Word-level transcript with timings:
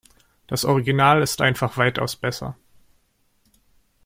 Das 0.47 0.65
Original 0.65 1.21
ist 1.21 1.41
einfach 1.41 1.77
weitaus 1.77 2.15
besser. 2.15 2.57